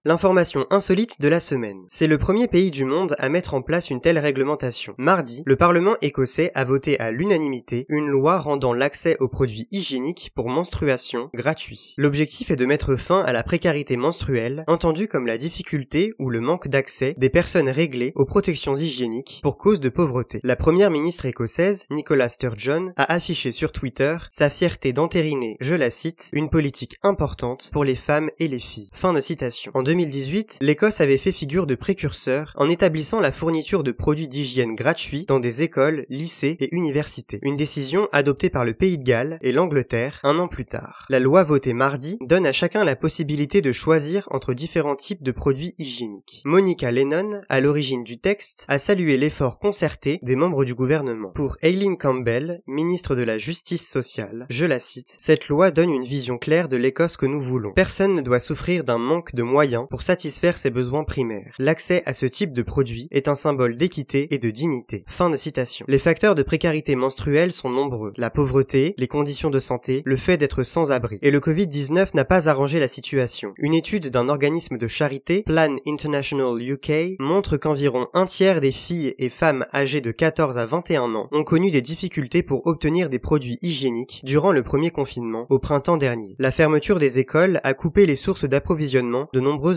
L'information 0.07 0.69
insolite 0.71 1.21
de 1.21 1.27
la 1.27 1.41
semaine. 1.41 1.83
C'est 1.89 2.07
le 2.07 2.17
premier 2.17 2.47
pays 2.47 2.71
du 2.71 2.85
monde 2.85 3.17
à 3.19 3.29
mettre 3.29 3.55
en 3.55 3.61
place 3.61 3.91
une 3.91 4.01
telle 4.01 4.21
réglementation. 4.21 4.95
Mardi, 4.99 5.43
le 5.45 5.57
Parlement 5.57 5.97
écossais 6.01 6.53
a 6.55 6.63
voté 6.63 6.97
à 7.01 7.11
l'unanimité 7.11 7.87
une 7.89 8.07
loi 8.07 8.39
rendant 8.39 8.73
l'accès 8.73 9.17
aux 9.19 9.27
produits 9.27 9.67
hygiéniques 9.73 10.31
pour 10.37 10.49
menstruation 10.49 11.29
gratuit. 11.35 11.95
L'objectif 11.99 12.53
est 12.53 12.57
de 12.57 12.67
mettre 12.67 12.95
fin 12.95 13.21
à 13.23 13.33
la 13.33 13.43
précarité 13.43 13.97
menstruelle, 13.97 14.63
entendue 14.69 15.09
comme 15.09 15.27
la 15.27 15.39
difficulté 15.39 16.15
ou 16.21 16.31
le 16.31 16.39
manque 16.39 16.69
d'accès 16.69 17.17
des 17.19 17.29
personnes 17.29 17.69
réglées 17.69 18.13
aux 18.15 18.27
protections 18.27 18.77
hygiéniques 18.77 19.41
pour 19.43 19.59
cause 19.59 19.81
de 19.81 19.89
pauvreté. 19.89 20.39
La 20.45 20.55
première 20.55 20.93
ministre 20.93 21.27
écossaise, 21.27 21.85
Nicola 21.91 22.29
Sturgeon, 22.29 22.93
a 22.97 23.13
affiché 23.13 23.51
sur 23.51 23.73
Twitter 23.73 24.19
sa 24.31 24.51
fierté 24.51 24.93
d'entériner, 24.93 25.57
je 25.59 25.75
la 25.75 25.91
cite, 25.91 26.31
une 26.33 26.49
politique 26.49 26.97
importante 27.03 27.71
pour 27.73 27.83
les 27.83 27.97
femmes 27.97 28.31
et 28.39 28.47
les 28.47 28.61
filles. 28.61 28.91
Fin 28.93 29.13
de 29.13 29.21
citation. 29.21 29.73
2018, 29.97 30.59
l'Écosse 30.61 31.01
avait 31.01 31.17
fait 31.17 31.33
figure 31.33 31.67
de 31.67 31.75
précurseur 31.75 32.53
en 32.57 32.69
établissant 32.69 33.19
la 33.19 33.33
fourniture 33.33 33.83
de 33.83 33.93
produits 33.93 34.29
d'hygiène 34.29 34.75
gratuits 34.75 35.25
dans 35.27 35.41
des 35.41 35.63
écoles, 35.63 36.05
lycées 36.11 36.59
et 36.61 36.75
universités. 36.75 37.39
Une 37.41 37.57
décision 37.57 38.07
adoptée 38.13 38.51
par 38.51 38.67
le 38.67 38.75
Pays 38.75 38.99
de 38.99 39.05
Galles 39.05 39.39
et 39.41 39.53
l'Angleterre 39.53 40.21
un 40.23 40.39
an 40.39 40.49
plus 40.49 40.67
tard. 40.67 41.07
La 41.09 41.19
loi 41.19 41.45
votée 41.45 41.73
mardi 41.73 42.19
donne 42.21 42.47
à 42.47 42.53
chacun 42.53 42.85
la 42.85 42.95
possibilité 42.95 43.63
de 43.63 43.73
choisir 43.73 44.29
entre 44.31 44.53
différents 44.53 44.97
types 44.97 45.23
de 45.23 45.33
produits 45.33 45.73
hygiéniques. 45.79 46.43
Monica 46.45 46.91
Lennon, 46.91 47.41
à 47.49 47.63
l'origine 47.63 48.05
du 48.05 48.19
texte, 48.19 48.67
a 48.69 48.79
salué 48.79 49.17
l'effort 49.17 49.59
concerté 49.59 50.19
des 50.21 50.37
membres 50.37 50.67
du 50.67 50.75
gouvernement. 50.75 51.31
Pour 51.31 51.57
Aileen 51.63 51.97
Campbell, 51.97 52.61
ministre 52.67 53.15
de 53.15 53.23
la 53.23 53.39
Justice 53.39 53.89
sociale, 53.89 54.45
je 54.51 54.67
la 54.67 54.79
cite, 54.79 55.17
cette 55.19 55.49
loi 55.49 55.71
donne 55.71 55.91
une 55.91 56.05
vision 56.05 56.37
claire 56.37 56.69
de 56.69 56.77
l'Écosse 56.77 57.17
que 57.17 57.25
nous 57.25 57.41
voulons. 57.41 57.73
Personne 57.73 58.15
ne 58.15 58.21
doit 58.21 58.41
souffrir 58.41 58.85
d'un 58.85 58.99
manque 58.99 59.35
de 59.35 59.43
moyens 59.43 59.86
pour 59.87 60.03
satisfaire 60.03 60.59
ses 60.59 60.71
besoins 60.71 61.05
primaires. 61.05 61.55
L'accès 61.59 62.03
à 62.07 62.13
ce 62.13 62.27
type 62.27 62.53
de 62.53 62.63
produit 62.63 63.09
est 63.11 63.29
un 63.29 63.35
symbole 63.35 63.77
d'équité 63.77 64.29
et 64.35 64.39
de 64.39 64.51
dignité. 64.51 65.05
Fin 65.07 65.31
de 65.31 65.37
citation. 65.37 65.87
Les 65.89 65.99
facteurs 65.99 66.35
de 66.35 66.43
précarité 66.43 66.97
menstruelle 66.97 67.53
sont 67.53 67.71
nombreux. 67.71 68.13
La 68.17 68.31
pauvreté, 68.31 68.95
les 68.99 69.09
conditions 69.09 69.51
de 69.51 69.61
santé, 69.61 70.03
le 70.05 70.17
fait 70.17 70.37
d'être 70.37 70.63
sans 70.63 70.93
abri. 70.93 71.19
Et 71.23 71.31
le 71.31 71.41
Covid-19 71.41 72.09
n'a 72.15 72.25
pas 72.25 72.49
arrangé 72.49 72.81
la 72.81 72.89
situation. 72.89 73.55
Une 73.59 73.75
étude 73.75 74.11
d'un 74.11 74.29
organisme 74.29 74.79
de 74.79 74.89
charité, 74.89 75.43
Plan 75.43 75.77
International 75.87 76.61
UK, 76.61 77.17
montre 77.19 77.57
qu'environ 77.57 78.09
un 78.15 78.27
tiers 78.27 78.61
des 78.61 78.73
filles 78.73 79.15
et 79.19 79.29
femmes 79.29 79.67
âgées 79.73 80.01
de 80.01 80.11
14 80.11 80.59
à 80.59 80.67
21 80.67 81.15
ans 81.15 81.29
ont 81.33 81.45
connu 81.45 81.71
des 81.71 81.83
difficultés 81.83 82.43
pour 82.43 82.67
obtenir 82.67 83.09
des 83.09 83.19
produits 83.19 83.59
hygiéniques 83.63 84.21
durant 84.25 84.53
le 84.53 84.63
premier 84.63 84.91
confinement, 84.91 85.47
au 85.51 85.59
printemps 85.59 85.97
dernier. 85.97 86.37
La 86.39 86.53
fermeture 86.53 86.99
des 86.99 87.19
écoles 87.19 87.61
a 87.65 87.75
coupé 87.75 88.07
les 88.07 88.17
sources 88.17 88.45
d'approvisionnement 88.45 89.29
de 89.33 89.41
nombreuses 89.41 89.76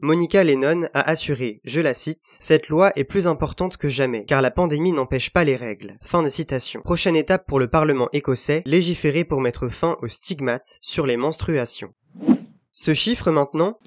Monica 0.00 0.44
Lennon 0.44 0.88
a 0.94 1.00
assuré, 1.08 1.60
je 1.64 1.80
la 1.80 1.94
cite, 1.94 2.38
cette 2.40 2.68
loi 2.68 2.92
est 2.96 3.04
plus 3.04 3.26
importante 3.26 3.76
que 3.76 3.88
jamais, 3.88 4.24
car 4.24 4.42
la 4.42 4.50
pandémie 4.50 4.92
n'empêche 4.92 5.30
pas 5.30 5.44
les 5.44 5.56
règles. 5.56 5.98
Fin 6.02 6.22
de 6.22 6.28
citation. 6.28 6.80
Prochaine 6.82 7.16
étape 7.16 7.46
pour 7.46 7.58
le 7.58 7.68
Parlement 7.68 8.08
écossais, 8.12 8.62
légiférer 8.66 9.24
pour 9.24 9.40
mettre 9.40 9.68
fin 9.68 9.96
aux 10.02 10.08
stigmates 10.08 10.78
sur 10.80 11.06
les 11.06 11.16
menstruations. 11.16 11.92
Ce 12.72 12.94
chiffre 12.94 13.30
maintenant 13.30 13.78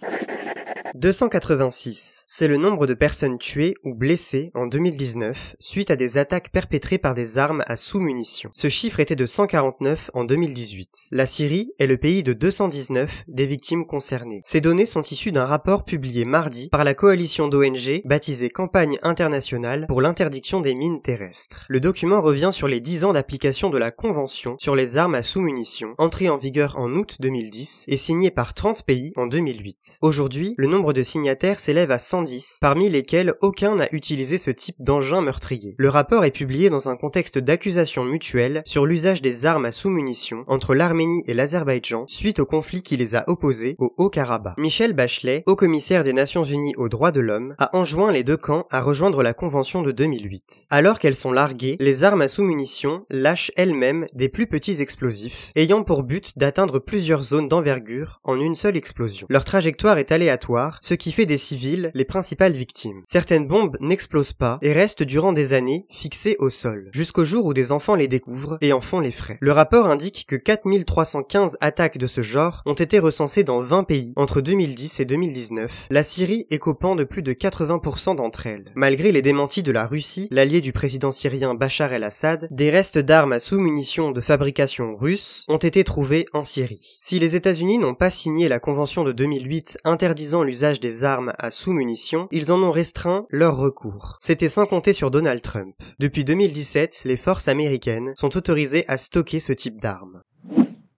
286. 0.96 2.24
C'est 2.26 2.48
le 2.48 2.56
nombre 2.56 2.88
de 2.88 2.94
personnes 2.94 3.38
tuées 3.38 3.76
ou 3.84 3.94
blessées 3.94 4.52
en 4.54 4.66
2019 4.66 5.58
suite 5.60 5.92
à 5.92 5.98
des 5.98 6.18
attaques 6.18 6.52
perpétrées 6.52 6.98
par 6.98 7.14
des 7.14 7.38
armes 7.38 7.66
à 7.68 7.76
sous-munitions. 7.76 8.50
Ce 8.54 8.70
chiffre 8.70 9.02
était 9.02 9.18
de 9.18 9.26
149 9.26 10.12
en 10.14 10.24
2018. 10.24 11.10
La 11.12 11.26
Syrie 11.26 11.74
est 11.80 11.88
le 11.88 11.98
pays 11.98 12.24
de 12.24 12.32
219 12.32 13.26
des 13.28 13.46
victimes 13.46 13.86
concernées. 13.86 14.40
Ces 14.46 14.62
données 14.62 14.86
sont 14.86 15.02
issues 15.02 15.34
d'un 15.34 15.44
rapport 15.44 15.84
publié 15.84 16.24
mardi 16.24 16.70
par 16.70 16.86
la 16.86 16.94
coalition 16.94 17.50
d'ONG 17.50 18.02
baptisée 18.06 18.50
Campagne 18.50 18.98
internationale 19.04 19.88
pour 19.88 20.02
l'interdiction 20.02 20.62
des 20.62 20.76
mines 20.76 21.02
terrestres. 21.02 21.66
Le 21.68 21.82
document 21.82 22.22
revient 22.22 22.52
sur 22.54 22.70
les 22.70 22.80
10 22.80 23.04
ans 23.04 23.14
d'application 23.14 23.70
de 23.70 23.78
la 23.78 23.92
Convention 23.92 24.56
sur 24.60 24.76
les 24.76 24.96
armes 24.96 25.16
à 25.16 25.24
sous-munitions, 25.24 25.94
entrée 25.98 26.30
en 26.30 26.38
vigueur 26.38 26.78
en 26.78 26.90
août 26.94 27.18
2010 27.20 27.84
et 27.90 27.98
signée 27.98 28.32
par 28.32 28.54
30 28.54 28.84
pays 28.86 29.12
en 29.18 29.28
2008. 29.28 29.98
Aujourd'hui, 30.02 30.56
le 30.58 30.68
nombre 30.68 30.85
de 30.94 31.04
signataires 31.04 31.60
s'élève 31.60 31.92
à 31.92 31.98
110, 31.98 32.60
parmi 32.62 32.90
lesquels 32.90 33.36
aucun 33.42 33.76
n'a 33.76 33.88
utilisé 33.92 34.38
ce 34.38 34.52
type 34.52 34.76
d'engin 34.80 35.22
meurtrier. 35.22 35.76
Le 35.78 35.90
rapport 35.90 36.26
est 36.26 36.32
publié 36.32 36.70
dans 36.70 36.90
un 36.90 36.96
contexte 36.96 37.38
d'accusation 37.38 38.04
mutuelle 38.04 38.62
sur 38.66 38.86
l'usage 38.86 39.22
des 39.22 39.46
armes 39.46 39.66
à 39.66 39.72
sous-munitions 39.72 40.44
entre 40.48 40.76
l'Arménie 40.76 41.24
et 41.28 41.34
l'Azerbaïdjan 41.34 42.06
suite 42.08 42.40
au 42.40 42.46
conflit 42.46 42.84
qui 42.84 42.98
les 42.98 43.16
a 43.16 43.24
opposés 43.28 43.76
au 43.80 43.94
Haut-Karabakh. 43.98 44.58
Michel 44.58 44.94
Bachelet, 44.94 45.44
haut 45.46 45.56
commissaire 45.56 46.04
des 46.04 46.14
Nations 46.14 46.46
Unies 46.46 46.76
aux 46.78 46.90
droits 46.90 47.12
de 47.12 47.22
l'homme, 47.22 47.56
a 47.58 47.76
enjoint 47.76 48.12
les 48.12 48.24
deux 48.24 48.38
camps 48.38 48.66
à 48.72 48.82
rejoindre 48.82 49.24
la 49.24 49.34
convention 49.34 49.82
de 49.82 49.92
2008. 49.92 50.68
Alors 50.70 51.00
qu'elles 51.00 51.16
sont 51.16 51.32
larguées, 51.32 51.78
les 51.80 52.04
armes 52.04 52.22
à 52.22 52.28
sous-munitions 52.28 53.06
lâchent 53.10 53.52
elles-mêmes 53.56 54.08
des 54.14 54.30
plus 54.30 54.48
petits 54.48 54.82
explosifs, 54.82 55.52
ayant 55.56 55.84
pour 55.84 56.04
but 56.04 56.38
d'atteindre 56.38 56.80
plusieurs 56.80 57.24
zones 57.24 57.48
d'envergure 57.48 58.20
en 58.24 58.40
une 58.40 58.56
seule 58.56 58.78
explosion. 58.78 59.28
Leur 59.30 59.46
trajectoire 59.46 59.98
est 59.98 60.12
aléatoire 60.12 60.75
ce 60.82 60.94
qui 60.94 61.12
fait 61.12 61.26
des 61.26 61.38
civils 61.38 61.92
les 61.94 62.06
principales 62.06 62.54
victimes. 62.54 63.02
Certaines 63.06 63.48
bombes 63.48 63.78
n'explosent 63.80 64.34
pas 64.34 64.60
et 64.62 64.74
restent 64.74 65.04
durant 65.04 65.34
des 65.34 65.54
années 65.54 65.86
fixées 65.90 66.36
au 66.40 66.50
sol, 66.50 66.90
jusqu'au 66.92 67.26
jour 67.26 67.46
où 67.46 67.54
des 67.54 67.72
enfants 67.72 67.96
les 67.96 68.08
découvrent 68.08 68.58
et 68.62 68.74
en 68.74 68.82
font 68.82 69.00
les 69.00 69.12
frais. 69.12 69.38
Le 69.42 69.52
rapport 69.52 69.88
indique 69.88 70.26
que 70.28 70.36
4315 70.36 71.58
attaques 71.62 71.98
de 71.98 72.08
ce 72.08 72.22
genre 72.22 72.62
ont 72.66 72.74
été 72.74 73.00
recensées 73.00 73.44
dans 73.44 73.62
20 73.62 73.84
pays 73.84 74.14
entre 74.16 74.42
2010 74.42 75.00
et 75.00 75.06
2019, 75.06 75.88
la 75.90 76.04
Syrie 76.04 76.48
écopant 76.50 76.96
de 76.96 77.04
plus 77.04 77.22
de 77.22 77.34
80% 77.34 78.16
d'entre 78.16 78.48
elles. 78.48 78.66
Malgré 78.76 79.12
les 79.12 79.22
démentis 79.22 79.64
de 79.64 79.72
la 79.72 79.88
Russie, 79.88 80.28
l'allié 80.32 80.62
du 80.62 80.74
président 80.74 81.12
syrien 81.12 81.54
Bachar 81.54 81.94
el-Assad, 81.94 82.48
des 82.52 82.70
restes 82.70 82.98
d'armes 82.98 83.34
à 83.34 83.40
sous-munitions 83.40 84.12
de 84.12 84.22
fabrication 84.22 84.96
russe 84.96 85.46
ont 85.48 85.58
été 85.58 85.84
trouvés 85.84 86.26
en 86.34 86.44
Syrie. 86.44 86.98
Si 87.00 87.20
les 87.20 87.36
États-Unis 87.36 87.78
n'ont 87.78 87.96
pas 87.96 88.10
signé 88.10 88.50
la 88.50 88.60
convention 88.60 89.04
de 89.04 89.12
2008 89.12 89.78
interdisant 89.84 90.44
l'usage 90.44 90.55
l'usage 90.56 90.80
des 90.80 91.04
armes 91.04 91.34
à 91.38 91.52
sous-munitions, 91.52 92.30
ils 92.32 92.50
en 92.50 92.64
ont 92.64 92.72
restreint 92.72 93.26
leur 93.30 93.58
recours. 93.58 94.16
C'était 94.22 94.48
sans 94.48 94.66
compter 94.66 94.94
sur 94.94 95.12
Donald 95.12 95.42
Trump. 95.42 95.76
Depuis 96.00 96.24
2017, 96.24 97.02
les 97.04 97.18
forces 97.18 97.50
américaines 97.50 98.14
sont 98.16 98.38
autorisées 98.38 98.86
à 98.88 98.98
stocker 98.98 99.42
ce 99.42 99.52
type 99.52 99.82
d'armes. 99.82 100.22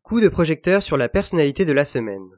Coup 0.03 0.21
de 0.21 0.29
projecteur 0.29 0.83
sur 0.83 0.95
la 0.95 1.09
personnalité 1.09 1.65
de 1.65 1.73
la 1.73 1.85
semaine 1.85 2.29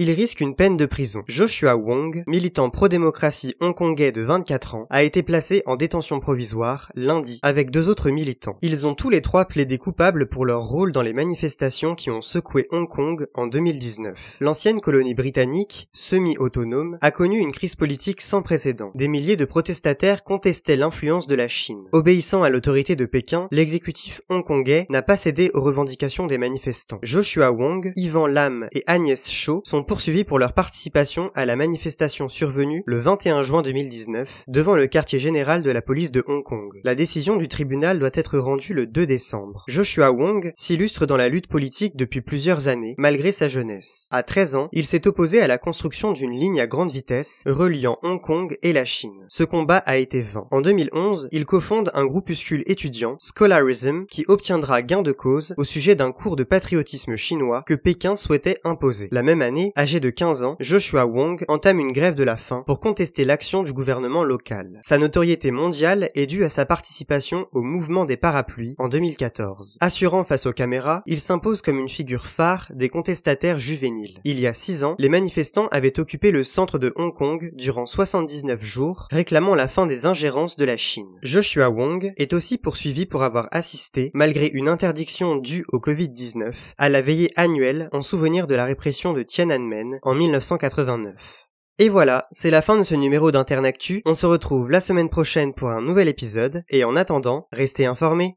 il 0.00 0.12
risque 0.12 0.40
une 0.40 0.54
peine 0.54 0.76
de 0.76 0.86
prison. 0.86 1.24
Joshua 1.26 1.76
Wong, 1.76 2.22
militant 2.28 2.70
pro-démocratie 2.70 3.56
hongkongais 3.60 4.12
de 4.12 4.22
24 4.22 4.76
ans, 4.76 4.86
a 4.90 5.02
été 5.02 5.24
placé 5.24 5.64
en 5.66 5.74
détention 5.74 6.20
provisoire 6.20 6.92
lundi 6.94 7.40
avec 7.42 7.72
deux 7.72 7.88
autres 7.88 8.10
militants. 8.10 8.58
Ils 8.62 8.86
ont 8.86 8.94
tous 8.94 9.10
les 9.10 9.22
trois 9.22 9.46
plaidé 9.46 9.76
coupables 9.76 10.28
pour 10.28 10.46
leur 10.46 10.62
rôle 10.62 10.92
dans 10.92 11.02
les 11.02 11.12
manifestations 11.12 11.96
qui 11.96 12.10
ont 12.10 12.22
secoué 12.22 12.68
Hong 12.70 12.88
Kong 12.88 13.26
en 13.34 13.48
2019. 13.48 14.36
L'ancienne 14.38 14.80
colonie 14.80 15.14
britannique, 15.14 15.88
semi-autonome, 15.92 16.98
a 17.00 17.10
connu 17.10 17.38
une 17.38 17.52
crise 17.52 17.74
politique 17.74 18.20
sans 18.20 18.42
précédent. 18.42 18.92
Des 18.94 19.08
milliers 19.08 19.36
de 19.36 19.44
protestataires 19.44 20.22
contestaient 20.22 20.76
l'influence 20.76 21.26
de 21.26 21.34
la 21.34 21.48
Chine. 21.48 21.82
Obéissant 21.90 22.44
à 22.44 22.50
l'autorité 22.50 22.94
de 22.94 23.04
Pékin, 23.04 23.48
l'exécutif 23.50 24.20
hongkongais 24.28 24.86
n'a 24.90 25.02
pas 25.02 25.16
cédé 25.16 25.50
aux 25.54 25.60
revendications 25.60 26.28
des 26.28 26.38
manifestants. 26.38 27.00
Joshua 27.02 27.50
Wong, 27.50 27.92
Ivan 27.96 28.28
Lam 28.28 28.68
et 28.70 28.84
Agnès 28.86 29.28
Cho 29.28 29.62
sont 29.64 29.87
poursuivis 29.88 30.24
pour 30.24 30.38
leur 30.38 30.52
participation 30.52 31.30
à 31.34 31.46
la 31.46 31.56
manifestation 31.56 32.28
survenue 32.28 32.82
le 32.84 32.98
21 32.98 33.42
juin 33.42 33.62
2019 33.62 34.44
devant 34.46 34.76
le 34.76 34.86
quartier 34.86 35.18
général 35.18 35.62
de 35.62 35.70
la 35.70 35.80
police 35.80 36.12
de 36.12 36.22
Hong 36.26 36.44
Kong. 36.44 36.78
La 36.84 36.94
décision 36.94 37.36
du 37.36 37.48
tribunal 37.48 37.98
doit 37.98 38.10
être 38.12 38.38
rendue 38.38 38.74
le 38.74 38.86
2 38.86 39.06
décembre. 39.06 39.64
Joshua 39.66 40.12
Wong 40.12 40.52
s'illustre 40.54 41.06
dans 41.06 41.16
la 41.16 41.30
lutte 41.30 41.46
politique 41.46 41.96
depuis 41.96 42.20
plusieurs 42.20 42.68
années, 42.68 42.96
malgré 42.98 43.32
sa 43.32 43.48
jeunesse. 43.48 44.08
À 44.10 44.22
13 44.22 44.56
ans, 44.56 44.68
il 44.72 44.84
s'est 44.84 45.06
opposé 45.06 45.40
à 45.40 45.46
la 45.46 45.56
construction 45.56 46.12
d'une 46.12 46.38
ligne 46.38 46.60
à 46.60 46.66
grande 46.66 46.92
vitesse 46.92 47.42
reliant 47.46 47.96
Hong 48.02 48.20
Kong 48.20 48.58
et 48.62 48.74
la 48.74 48.84
Chine. 48.84 49.24
Ce 49.30 49.42
combat 49.42 49.78
a 49.78 49.96
été 49.96 50.20
vain. 50.20 50.46
En 50.50 50.60
2011, 50.60 51.30
il 51.32 51.46
cofonde 51.46 51.90
un 51.94 52.04
groupuscule 52.04 52.62
étudiant, 52.66 53.16
Scholarism, 53.18 54.04
qui 54.04 54.26
obtiendra 54.28 54.82
gain 54.82 55.00
de 55.00 55.12
cause 55.12 55.54
au 55.56 55.64
sujet 55.64 55.94
d'un 55.94 56.12
cours 56.12 56.36
de 56.36 56.44
patriotisme 56.44 57.16
chinois 57.16 57.64
que 57.66 57.72
Pékin 57.74 58.16
souhaitait 58.16 58.58
imposer. 58.64 59.08
La 59.12 59.22
même 59.22 59.40
année, 59.40 59.72
âgé 59.78 60.00
de 60.00 60.10
15 60.10 60.42
ans, 60.42 60.56
Joshua 60.58 61.06
Wong 61.06 61.44
entame 61.46 61.78
une 61.78 61.92
grève 61.92 62.16
de 62.16 62.24
la 62.24 62.36
faim 62.36 62.64
pour 62.66 62.80
contester 62.80 63.24
l'action 63.24 63.62
du 63.62 63.72
gouvernement 63.72 64.24
local. 64.24 64.80
Sa 64.82 64.98
notoriété 64.98 65.52
mondiale 65.52 66.10
est 66.16 66.26
due 66.26 66.42
à 66.42 66.48
sa 66.48 66.66
participation 66.66 67.46
au 67.52 67.62
mouvement 67.62 68.04
des 68.04 68.16
parapluies 68.16 68.74
en 68.78 68.88
2014. 68.88 69.78
Assurant 69.80 70.24
face 70.24 70.46
aux 70.46 70.52
caméras, 70.52 71.02
il 71.06 71.20
s'impose 71.20 71.62
comme 71.62 71.78
une 71.78 71.88
figure 71.88 72.26
phare 72.26 72.72
des 72.74 72.88
contestataires 72.88 73.60
juvéniles. 73.60 74.18
Il 74.24 74.40
y 74.40 74.48
a 74.48 74.52
6 74.52 74.82
ans, 74.82 74.96
les 74.98 75.08
manifestants 75.08 75.68
avaient 75.68 76.00
occupé 76.00 76.32
le 76.32 76.42
centre 76.42 76.78
de 76.78 76.92
Hong 76.96 77.14
Kong 77.14 77.52
durant 77.54 77.86
79 77.86 78.64
jours, 78.64 79.06
réclamant 79.12 79.54
la 79.54 79.68
fin 79.68 79.86
des 79.86 80.06
ingérences 80.06 80.56
de 80.56 80.64
la 80.64 80.76
Chine. 80.76 81.18
Joshua 81.22 81.70
Wong 81.70 82.12
est 82.16 82.32
aussi 82.32 82.58
poursuivi 82.58 83.06
pour 83.06 83.22
avoir 83.22 83.46
assisté, 83.52 84.10
malgré 84.12 84.48
une 84.48 84.68
interdiction 84.68 85.36
due 85.36 85.64
au 85.68 85.78
Covid-19, 85.78 86.52
à 86.78 86.88
la 86.88 87.00
veillée 87.00 87.30
annuelle 87.36 87.88
en 87.92 88.02
souvenir 88.02 88.48
de 88.48 88.56
la 88.56 88.64
répression 88.64 89.12
de 89.12 89.22
Tiananmen 89.22 89.67
en 90.02 90.14
1989. 90.14 91.48
Et 91.80 91.88
voilà, 91.88 92.26
c'est 92.32 92.50
la 92.50 92.62
fin 92.62 92.76
de 92.76 92.82
ce 92.82 92.94
numéro 92.94 93.30
d'Internactu. 93.30 94.02
On 94.04 94.14
se 94.14 94.26
retrouve 94.26 94.70
la 94.70 94.80
semaine 94.80 95.08
prochaine 95.08 95.54
pour 95.54 95.68
un 95.68 95.80
nouvel 95.80 96.08
épisode, 96.08 96.64
et 96.70 96.82
en 96.82 96.96
attendant, 96.96 97.46
restez 97.52 97.86
informés. 97.86 98.36